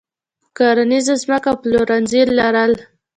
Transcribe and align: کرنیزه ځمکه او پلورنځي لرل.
کرنیزه 0.57 1.13
ځمکه 1.23 1.47
او 1.51 1.55
پلورنځي 1.61 2.21
لرل. 2.37 2.73